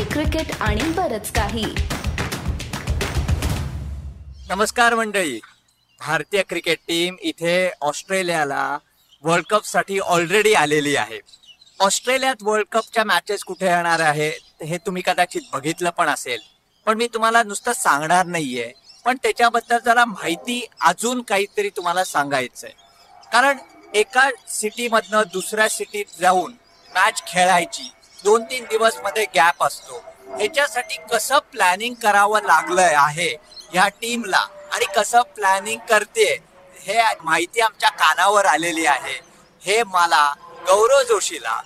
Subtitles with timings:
[0.00, 1.64] Hockey cricket आणि बरच काही.
[4.48, 5.40] नमस्कार मंडळी.
[6.00, 8.78] भारतीय क्रिकेट टीम इथे ऑस्ट्रेलियाला
[9.22, 11.20] वर्ल्ड कपसाठी ऑलरेडी आलेली आहे.
[11.80, 16.40] ऑस्ट्रेलियात वर्ल्ड कपच्या मॅचेस कुठे येणार आहेत हे तुम्ही कदाचित बघितलं पण असेल.
[16.86, 18.72] पण मी तुम्हाला नुसतं सांगणार नाहीये.
[19.04, 22.72] पण त्याच्याबद्दल जरा माहिती अजून काहीतरी तुम्हाला सांगायचंय.
[23.32, 23.58] कारण
[23.94, 26.52] एका सिटीमधनं दुसऱ्या सिटीत जाऊन
[26.94, 27.90] मॅच खेळायची
[28.24, 30.02] दोन तीन दिवसमध्ये गॅप असतो.
[30.38, 33.28] ह्याच्यासाठी कसं प्लॅनिंग करावं लागलंय आहे
[33.72, 36.24] ह्या टीमला आणि कसं प्लॅनिंग करते
[36.76, 39.18] हे माहिती आमच्या कानावर आलेली आहे.
[39.62, 40.32] हे मला
[40.66, 41.60] गौरव जोशीला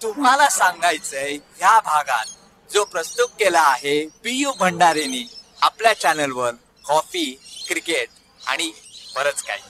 [0.00, 2.26] तुम्हाला सांगायचंय ह्या भागात
[2.70, 5.24] जो प्रस्तुत केला आहे पी यू भंडारेनी
[5.62, 6.50] आपल्या चॅनलवर
[6.86, 7.24] कॉफी
[7.68, 8.08] क्रिकेट
[8.42, 8.70] आणि
[9.16, 9.62] बरंच काही.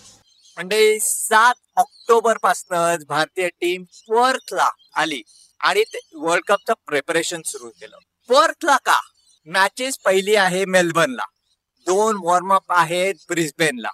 [0.56, 5.22] म्हणजे सात ऑक्टोबर पासूनच भारतीय टीम पर्थला आली.
[5.62, 5.82] आणि
[6.14, 7.96] वर्ल्ड कपचं प्रिपरेशन सुरू केलं.
[8.28, 8.98] पर्थला का
[9.46, 11.24] मॅचेस पहिली आहे मेलबर्नला
[11.86, 13.90] दोन वॉर्मअप आहेत ब्रिस्बेनला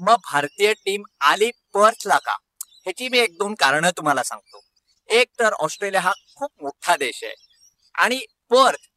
[0.00, 2.36] मग भारतीय टीम आली पर्थला का?
[2.84, 4.60] ह्याची मी एक दोन कारण तुम्हाला सांगतो.
[5.08, 7.34] एक तर ऑस्ट्रेलिया हा खूप मोठा देश आहे.
[7.94, 8.88] आणि पर्थ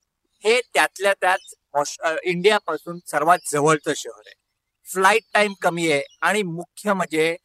[0.43, 1.53] हे त्यातल्या त्यात
[2.23, 4.33] इंडियापासून सर्वात जवळचं शहर आहे.
[4.85, 7.35] फ्लाईट टाइम कमी आहे आणि मुख्य म्हणजे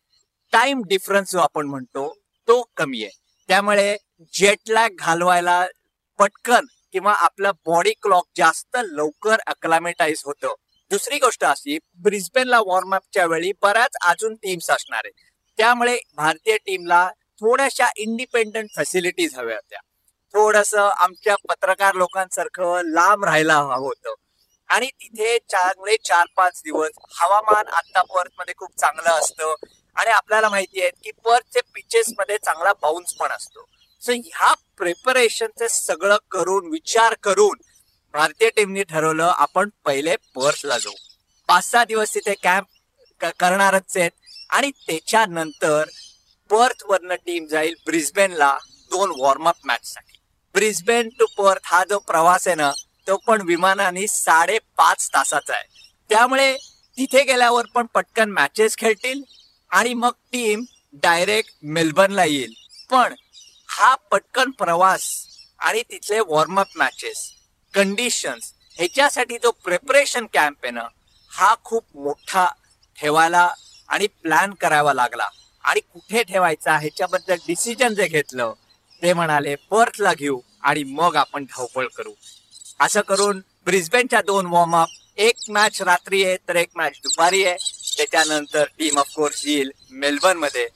[0.52, 2.12] टाइम डिफरन्स जो आपण म्हणतो
[2.48, 3.18] तो कमी आहे.
[3.48, 5.66] त्यामुळे जेटलॅग घालवायला
[6.18, 10.54] पटकन किंवा आपलं बॉडी क्लॉक जास्त लवकर अक्लामेटाईज होतं.
[10.90, 15.30] दुसरी गोष्ट अशी ब्रिस्बेनला वॉर्मअपच्या वेळी बऱ्याच अजून टीम्स असणार आहेत.
[15.58, 19.78] त्यामुळे भारतीय टीमला थोड्याशा इंडिपेंडंट फॅसिलिटीज हव्या होत्या.
[20.34, 24.14] थोडस आमच्या पत्रकार लोकांसारखं लांब राहायला हवं होतं.
[24.68, 29.54] आणि तिथे चांगले चार पाच दिवस हवामान आता पर्थमध्ये खूप चांगलं असतं.
[29.96, 33.64] आणि आपल्याला माहिती आहे की पर्थचे पिचेस मध्ये चांगला बाउन्स पण असतो.
[34.02, 37.60] सो ह्या प्रिपरेशनचे सगळं करून विचार करून
[38.14, 40.92] भारतीय टीमने ठरवलं आपण पहिले पर्थला जाऊ.
[41.48, 44.10] पाच सहा दिवस तिथे कॅम्प करणारच आहेत.
[44.50, 45.88] आणि त्याच्यानंतर
[46.50, 48.56] पर्थ वरनं टीम जाईल ब्रिस्बेनला
[48.90, 50.16] दोन वॉर्मअप मॅच साठी
[50.54, 52.70] ब्रिस्बेन टू पर्थ हा जो प्रवास आहे ना
[53.06, 55.66] तो पण विमानाने साडेपाच तासाचा आहे.
[56.10, 56.56] त्यामुळे
[56.98, 59.22] तिथे गेल्यावर पण पटकन मॅचेस खेळतील
[59.70, 62.52] आणि मग टीम डायरेक्ट मेलबर्नला येईल.
[62.90, 63.14] पण
[63.78, 65.02] हा पटकन प्रवास
[65.60, 67.18] आणि तिथले वॉर्मअप मॅचेस
[67.74, 70.86] कंडिशन्स ह्याच्यासाठी जो प्रिपरेशन कॅम्प आहे ना
[71.32, 72.46] हा खूप मोठा
[72.98, 73.48] ठेवायला
[73.88, 75.28] आणि प्लॅन करावा लागला.
[75.64, 78.52] आणि कुठे ठेवायचा ह्याच्याबद्दल डिसिजन जे घेतलं
[79.02, 82.12] ते म्हणाले पर्थला घेऊ आणि मग आपण धावपळ करू.
[82.80, 87.56] असं करून ब्रिस्बेनच्या दोन वॉर्मअप एक मॅच रात्री आहे तर एक मॅच दुपारी आहे.
[87.96, 90.66] त्याच्यानंतर टीम ऑफकोर्स येईल मेलबर्नमध्ये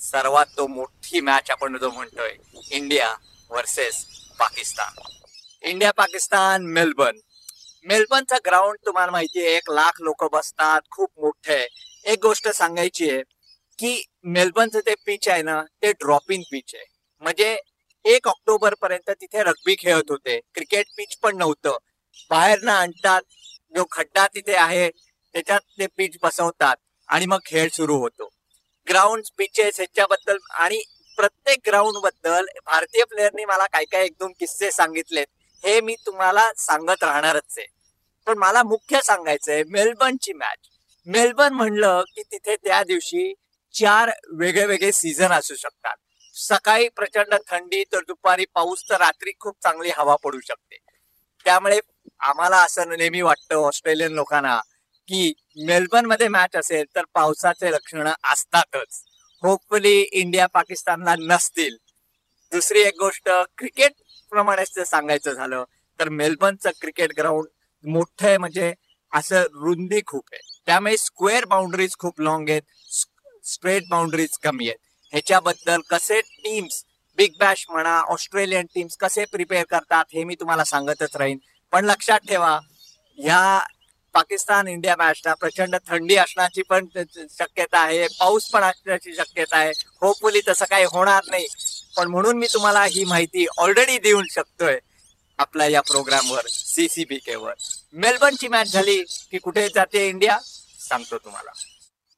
[0.00, 2.32] सर्वात तो मोठी मॅच आपण जो म्हणतोय
[2.70, 3.14] India
[3.50, 4.04] versus
[4.38, 5.02] Pakistan.
[5.64, 7.18] India Pakistan Melbourne
[7.86, 11.66] मेलबर्नचा ground तुम्हाला माहिती आहे एक लाख लोक बसतात खूप मोठे आहे.
[12.04, 13.22] एक गोष्ट सांगायची आहे
[13.78, 16.84] की मेलबर्नचं ते पिच आहे ना ते ड्रॉप इन पिच आहे.
[17.22, 17.56] म्हणजे
[18.04, 20.40] एक ऑक्टोबर पर्यंत तिथे रग्बी खेळत होते.
[20.54, 21.76] क्रिकेट पिच पण नव्हतं.
[22.30, 23.22] बाहेर ना आणतात
[23.76, 26.76] जो खड्डा तिथे आहे त्याच्यात ते पिच बसवतात.
[27.08, 28.28] आणि मग खेळ सुरू होतो.
[28.88, 30.82] ग्राउंड पिचेस ह्याच्याबद्दल आणि
[31.16, 35.26] प्रत्येक ग्राउंडबद्दल भारतीय प्लेअरनी मला काय काय एक दोन किस्से सांगितलेत.
[35.64, 37.66] हे मी तुम्हाला सांगत राहणारच आहे.
[38.26, 40.68] पण मला मुख्य सांगायचंय मेलबर्नची मॅच
[41.06, 43.32] मेलबर्न म्हणलं की तिथे त्या दिवशी
[43.74, 45.96] चार वेगळे वेगळे सीझन असू शकतात.
[46.34, 50.76] सकाळी प्रचंड थंडी तर दुपारी पाऊस तर रात्री खूप चांगली हवा पडू शकते.
[51.44, 51.80] त्यामुळे
[52.20, 54.60] आम्हाला असं नेहमी वाटतं ऑस्ट्रेलियन लोकांना
[55.08, 55.32] की
[55.66, 59.02] मेलबर्नमध्ये मॅच असेल तर पावसाचे लक्षण असतातच.
[59.42, 61.76] होपफुली इंडिया पाकिस्तानला नसतील.
[62.52, 63.92] दुसरी एक गोष्ट क्रिकेट
[64.32, 65.64] प्रमाणेच सांगायचं झालं
[66.00, 67.46] तर मेलबर्नचं क्रिकेट ग्राउंड
[67.84, 68.72] मोठं आहे म्हणजे
[69.12, 70.40] असं रुंदी खूप आहे.
[70.66, 72.62] त्यामुळे स्क्वेअर बाउंड्रीज खूप लॉंग आहेत
[73.44, 74.78] स्ट्रेट बाउंड्रीज कमी आहेत.
[75.12, 76.82] ह्याच्याबद्दल कसे टीम्स
[77.18, 81.38] बिग बॅश म्हणा ऑस्ट्रेलियन टीम्स कसे प्रिपेअर करतात हे मी तुम्हाला सांगतच राहीन.
[81.72, 82.58] पण लक्षात ठेवा
[83.18, 83.60] ह्या
[84.14, 86.86] पाकिस्तान इंडिया मॅचला प्रचंड थंडी असण्याची पण
[87.30, 88.06] शक्यता आहे.
[88.20, 89.72] पाऊस पण असण्याची शक्यता आहे.
[90.00, 91.46] होपफुली तसं काही होणार नाही.
[91.96, 94.78] पण म्हणून मी तुम्हाला ही माहिती ऑलरेडी देऊ शकतोय
[95.38, 97.52] आपल्या या प्रोग्रामवर सीसीबी केवर
[97.92, 100.38] मेलबर्नची मॅच झाली की कुठे जाते इंडिया?
[100.88, 101.50] सांगतो तुम्हाला.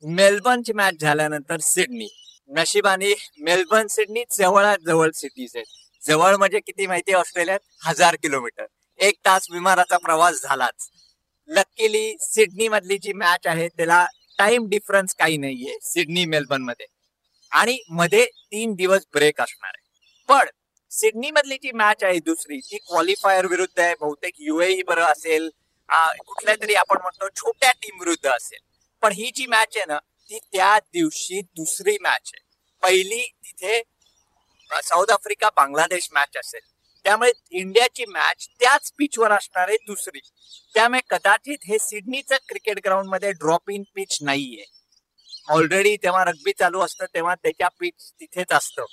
[0.02, 2.08] मेलबर्नची मॅच झाल्यानंतर सिडनी.
[2.50, 5.66] नशिबाने मेलबर्न सिडनी जवळात जवळ सिटीज आहेत.
[6.06, 7.58] जवळ म्हणजे किती माहिती ऑस्ट्रेलियात?
[7.82, 8.66] हजार किलोमीटर.
[8.98, 10.88] एक तास विमानाचा प्रवास झालाच.
[11.48, 14.04] लकीली सिडनी मधली जी मॅच आहे त्याला
[14.38, 16.86] टाइम डिफरन्स काही नाहीये सिडनी मेलबर्नमध्ये.
[17.52, 19.82] आणि मध्ये तीन दिवस ब्रेक असणार आहे.
[20.28, 20.48] पण
[20.92, 23.94] सिडनी मधली जी मॅच आहे दुसरी ती क्वालिफायर विरुद्ध आहे.
[24.00, 25.48] बहुतेक युएई बरं असेल
[26.18, 28.58] कुठल्या तरी आपण म्हणतो छोट्या टीम विरुद्ध असेल.
[29.02, 29.98] पण ही जी मॅच आहे ना
[30.30, 32.42] ती त्या दिवशी दुसरी मॅच आहे.
[32.82, 33.80] पहिली तिथे
[34.70, 36.60] साऊथ आफ्रिका बांगलादेश मॅच असेल.
[37.04, 40.20] त्यामुळे इंडियाची मॅच त्याच पिचवर असणार आहे दुसरी.
[40.74, 44.64] त्यामुळे कदाचित हे सिडनीचं क्रिकेट ग्राउंडमध्ये ड्रॉप इन पिच नाहीये.
[45.48, 48.84] ऑलरेडी तेव्हा रग्बी चालू असतं तेव्हा त्याच्या पिच तिथेच असतं.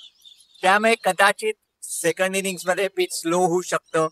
[0.62, 4.08] त्यामुळे कदाचित सेकंड इनिंग्समध्ये पिच स्लो होऊ शकतं.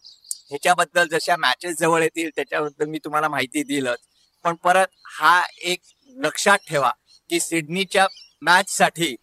[0.49, 3.99] ह्याच्याबद्दल जशा मॅचेस जवळ येतील त्याच्याबद्दल मी तुम्हाला माहिती दिलच.
[4.45, 5.81] पण परत हा एक
[6.17, 6.91] लक्षात ठेवा
[7.29, 8.07] की सिडनीच्या
[8.43, 9.17] मॅच साठी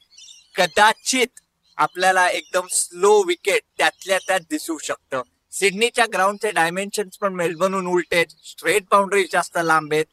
[0.56, 1.40] कदाचित
[1.78, 5.22] आपल्याला एकदम स्लो विकेट त्यातल्या त्यात दिसू शकतं.
[5.52, 10.06] सिडनीच्या ग्राउंडचे डायमेन्शन्स पण मेलबर्नहून उलटे स्ट्रेट बाउंड्रीज जास्त लांब आहेत.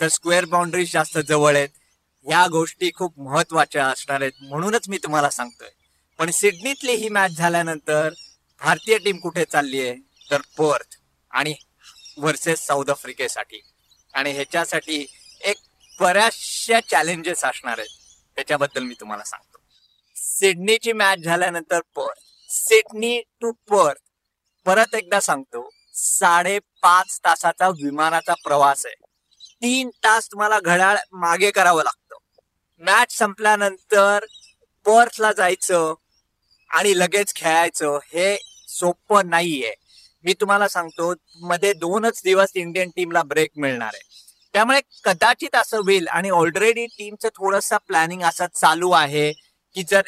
[0.00, 1.68] तर स्क्वेअर बाउंड्रीज जास्त जवळ आहेत.
[2.26, 5.68] या गोष्टी खूप महत्त्वाच्या असणार आहेत म्हणूनच मी तुम्हाला सांगतोय.
[6.18, 8.08] पण सिडनीतली ही मॅच झाल्यानंतर
[8.60, 9.96] भारतीय टीम कुठे चालली आहे?
[10.30, 10.96] तर पर्थ
[11.30, 11.54] आणि
[12.18, 13.60] वर्सेस साऊथ आफ्रिकेसाठी
[14.14, 15.06] आणि ह्याच्यासाठी
[15.40, 15.56] एक
[16.00, 17.88] बऱ्याचशा चॅलेंजेस असणार आहेत.
[18.36, 19.47] त्याच्याबद्दल मी तुम्हाला सांगतो
[20.38, 22.20] सिडनीची मॅच झाल्यानंतर पर्थ
[22.50, 24.00] सिडनी टू पर्थ
[24.66, 28.94] परत एकदा सांगतो साडेपाच तासाचा विमानाचा प्रवास आहे.
[29.62, 32.16] तीन तास तुम्हाला घड्याळ मागे करावं लागतं.
[32.80, 34.24] मॅच संपल्यानंतर
[34.86, 35.94] पर्थला जायचं
[36.70, 38.36] आणि लगेच खेळायचं हे
[38.68, 39.74] सोपं नाहीये.
[40.24, 44.02] मी तुम्हाला सांगतो मध्ये दोनच दिवस इंडियन टीमला ब्रेक मिळणार आहे.
[44.54, 49.32] त्यामुळे कदाचित असं होईल आणि ऑलरेडी टीमचं थोडंसं प्लॅनिंग असं चालू आहे
[49.76, 50.02] की जर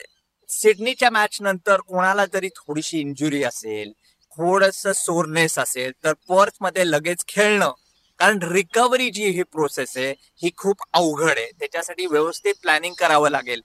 [0.50, 3.92] सिडनीच्या मॅच नंतर कोणाला जरी थोडीशी इंजुरी असेल
[4.32, 7.72] थोडस सोरनेस असेल तर पर्थमध्ये लगेच खेळणं.
[8.18, 10.10] कारण रिकव्हरी जी ही प्रोसेस आहे
[10.42, 11.50] ही खूप अवघड आहे.
[11.50, 13.60] त्याच्यासाठी व्यवस्थित प्लॅनिंग करावं लागेल.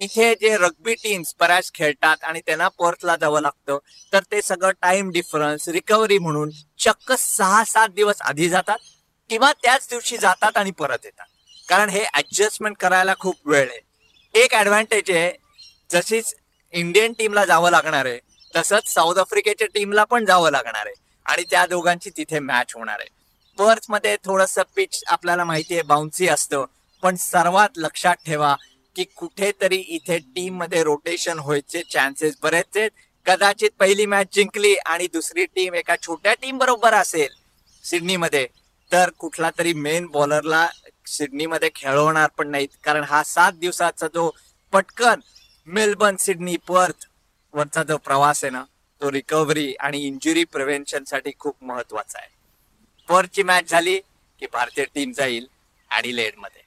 [0.00, 3.78] इथे जे रग्बी टीम्स बऱ्याच खेळतात आणि त्यांना पर्थला जावं लागतं
[4.12, 8.78] तर ते सगळं टाइम डिफरन्स रिकव्हरी म्हणून चक्क सहा सात दिवस आधी जातात
[9.30, 11.26] किंवा त्याच दिवशी जातात आणि परत येतात.
[11.68, 13.80] कारण हे ऍडजस्टमेंट करायला खूप वेळ आहे.
[14.34, 15.30] एक ऍडव्हान्टेज आहे
[15.92, 16.34] जशीच
[16.74, 18.18] इंडियन टीमला जावं लागणार आहे
[18.54, 20.94] तसंच साऊथ आफ्रिकेच्या टीमला पण जावं लागणार आहे
[21.26, 23.08] आणि त्या दोघांची तिथे मॅच होणार आहे.
[23.58, 26.64] पर्थमध्ये थोडस पिच आपल्याला माहिती आहे बाउन्सी असतं
[27.02, 28.54] पण सर्वात लक्षात ठेवा
[28.96, 32.90] की कुठेतरी इथे टीममध्ये रोटेशन व्हायचे चान्सेस बरेच आहेत.
[33.26, 37.28] कदाचित पहिली मॅच जिंकली आणि दुसरी टीम एका छोट्या टीम बरोबर असेल
[37.84, 38.46] सिडनीमध्ये
[38.90, 40.66] तर कुठला तरी मेन बॉलरला
[41.08, 44.30] सिडनीमध्ये खेळवणार पण नाहीत कारण हा सात दिवसाचा जो
[44.72, 45.20] पटकन
[45.66, 47.06] मेलबर्न सिडनी पर्थ
[47.54, 48.64] वरचा जो प्रवास आहे ना
[49.00, 52.28] तो रिकव्हरी आणि इंजुरी प्रिव्हेन्शनसाठी खूप महत्त्वाचा आहे.
[53.08, 53.98] पर्थची मॅच झाली
[54.40, 55.46] की भारतीय टीम जाईल
[55.90, 56.62] ऍडिलेडमध्ये.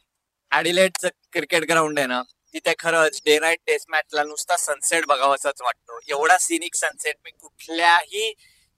[0.51, 2.21] ऍडिलेडचं क्रिकेट ग्राउंड आहे ना
[2.53, 5.99] तिथे खरंच डे नाईट टेस्ट मॅचला नुसता सनसेट बघावासाच वाटतो.
[6.09, 8.33] एवढा सिनिक सनसेट मी कुठल्याही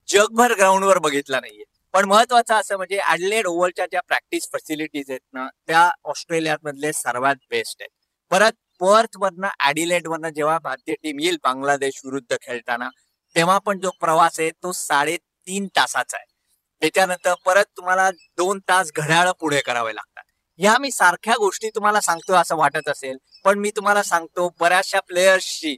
[0.09, 1.63] जगभर ग्राउंडवर बघितला नाहीये.
[1.93, 7.81] पण महत्वाचं असं म्हणजे ऍडलेड ओव्हरच्या ज्या प्रॅक्टिस फॅसिलिटीज आहेत ना त्या ऑस्ट्रेलियामधले सर्वात बेस्ट
[7.81, 7.89] आहेत.
[8.31, 8.51] परत
[8.81, 12.89] पर्थ वरनं ऍडिलेट वरनं जेव्हा भारतीय टीम येईल बांगलादेश विरुद्ध खेळताना
[13.35, 16.25] तेव्हा पण जो प्रवास आहे तो साडेतीन तासाचा आहे.
[16.81, 20.24] त्याच्यानंतर परत तुम्हाला दोन तास घड्याळ पुढे करावे लागतात.
[20.59, 25.75] ह्या मी सारख्या गोष्टी तुम्हाला सांगतो असं वाटत असेल पण मी तुम्हाला सांगतो बऱ्याचशा प्लेयर्सशी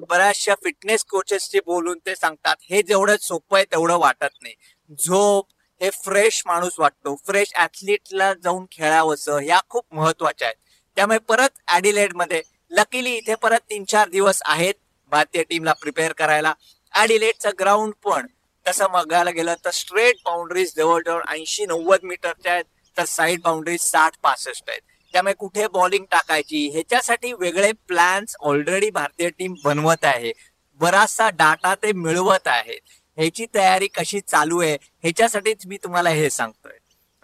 [0.00, 4.54] बऱ्याचशा फिटनेस कोचेसशी बोलून ते सांगतात हे जेवढं सोपं आहे तेवढं वाटत नाही.
[4.98, 5.46] झोप
[5.80, 7.14] हे फ्रेश माणूस वाटतो.
[7.26, 10.56] फ्रेश ऍथलीटला जाऊन खेळावंसं ह्या खूप महत्त्वाच्या आहेत.
[10.96, 12.42] त्यामुळे परत ऍडिलेडमध्ये.
[12.70, 14.74] लकीली इथे परत तीन चार दिवस आहेत
[15.12, 16.52] भारतीय टीमला प्रिपेअर करायला.
[16.94, 18.26] ऍडिलेडचं ग्राउंड पण
[18.66, 22.64] तसं बघायला गेलं तर स्ट्रेट बाउंड्रीज जवळजवळ ऐंशी नव्वद मीटरच्या आहेत
[22.96, 24.80] तर साईड बाउंड्रीज साठ पासष्ट आहेत.
[25.12, 26.68] त्यामुळे कुठे बॉलिंग टाकायची?
[26.68, 30.32] ह्याच्यासाठी वेगळे प्लॅन्स ऑलरेडी भारतीय टीम बनवत आहे.
[30.80, 32.80] बराचसा डाटा ते मिळवत आहेत
[33.18, 34.76] ह्याची तयारी कशी चालू आहे?
[35.02, 36.78] ह्याच्यासाठीच मी तुम्हाला हे सांगतोय.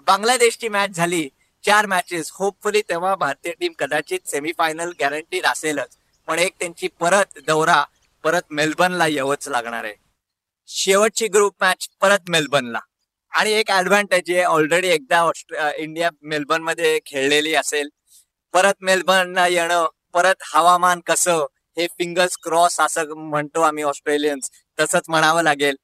[0.07, 1.29] बांगलादेशची मॅच झाली.
[1.65, 5.97] चार मॅचेस होपफुली तेव्हा भारतीय टीम कदाचित सेमीफायनल गॅरंटीड असेलच.
[6.29, 7.83] पण एक त्यांची परत दौरा
[8.25, 9.95] परत मेलबर्नला यावंच लागणार आहे.
[10.69, 12.79] शेवटची ग्रुप मॅच परत मेलबर्नला.
[13.33, 15.31] आणि एक ऍडव्हान्टेज आहे ऑलरेडी एकदा
[15.77, 17.89] इंडिया मेलबर्नमध्ये खेळलेली असेल.
[18.55, 21.45] परत मेलबर्नला येणं परत हवामान कसं
[21.77, 24.51] हे फिंगर्स क्रॉस असं म्हणतो आम्ही ऑस्ट्रेलियन्स.
[24.79, 25.77] तसंच म्हणावं लागेल.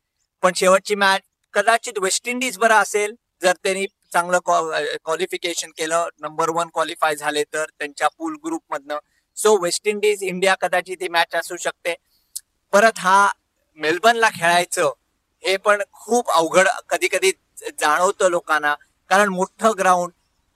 [0.42, 1.20] पण शेवटची मॅच
[1.54, 4.38] कदाचित वेस्ट इंडिज बरं असेल जर त्यांनी चांगलं
[5.04, 8.98] क्वालिफिकेशन केलं नंबर वन क्वालिफाय झाले तर त्यांच्या पूल ग्रुप मधनं.
[9.36, 11.94] सो वेस्ट इंडिज इंडिया कदाचित ही मॅच असू शकते.
[12.72, 13.30] परत हा
[13.78, 14.92] मेलबर्नला खेळायचं
[15.44, 17.30] हे पण खूप अवघड कधी कधी
[17.80, 18.74] जाणवतं लोकांना.
[19.10, 20.12] कारण मोठं ग्राउंड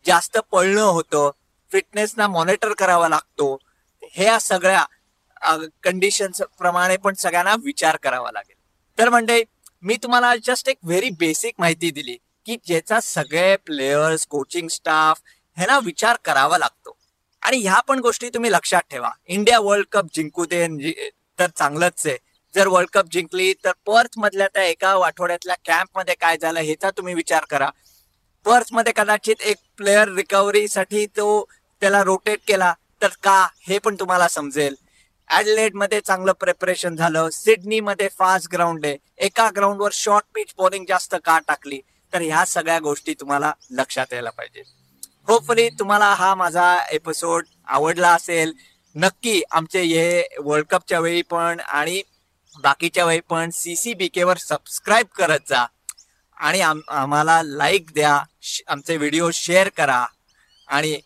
[0.06, 1.30] जास्त पळणं होतं
[1.70, 3.56] फिटनेसना मॉनिटर करावा लागतो.
[4.12, 4.84] ह्या सगळ्या
[5.82, 8.56] कंडिशन प्रमाणे पण सगळ्यांना विचार करावा लागेल.
[8.98, 9.42] तर म्हणजे
[9.82, 12.16] मी तुम्हाला जस्ट एक व्हेरी बेसिक माहिती दिली.
[12.48, 15.20] की ज्याचा सगळे प्लेयर्स कोचिंग स्टाफ
[15.56, 16.96] ह्यांना विचार करावा लागतो.
[17.42, 19.10] आणि ह्या पण गोष्टी तुम्ही लक्षात ठेवा.
[19.26, 22.16] इंडिया वर्ल्ड कप जिंकू दे म्हणजे तर चांगलंच आहे.
[22.54, 27.14] जर वर्ल्ड कप जिंकली तर पर्थ मधल्या त्या एका आठवड्यातल्या कॅम्पमध्ये काय झालं ह्याचा तुम्ही
[27.14, 27.70] विचार करा.
[28.44, 31.44] पर्थमध्ये कदाचित एक प्लेअर रिकव्हरीसाठी तो
[31.80, 34.74] त्याला रोटेट केला तर का हे पण तुम्हाला समजेल.
[35.30, 37.30] ऍडलेडमध्ये चांगलं प्रिपरेशन झालं.
[37.30, 38.96] सिडनी मध्ये फास्ट ग्राउंड आहे.
[39.18, 41.80] एका ग्राउंडवर शॉर्ट पिच बॉलिंग जास्त का टाकली?
[42.12, 44.62] तर ह्या सगळ्या गोष्टी तुम्हाला लक्षात यायला पाहिजे.
[45.26, 48.52] होपफुली तुम्हाला हा माझा एपिसोड आवडला असेल.
[48.94, 52.02] नक्की आमचे हे वर्ल्ड कपच्या वेळी पण आणि
[52.62, 55.66] बाकीच्या वेळी पण सी सी बी केवर सबस्क्राईब करत जा.
[56.36, 58.22] आणि आम आम्हाला लाईक द्या
[58.68, 60.06] आमचे व्हिडिओ शेअर करा.
[60.68, 61.00] आणि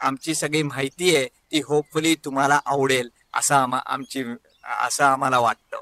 [0.00, 4.24] आमची सगळी माहिती आहे ती होपफुली तुम्हाला आवडेल असं आम्हा आमची
[4.64, 5.80] असं आम्हाला वाटतं.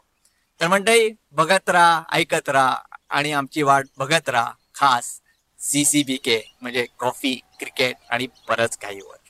[0.60, 2.76] तर मंडळी बघत राहा ऐकत राहा
[3.10, 4.52] आणि आमची वाट बघत राहा.
[4.74, 5.20] खास
[5.60, 9.21] सी सी बी के म्हणजे कॉफी क्रिकेट आणि बरंच काही वर.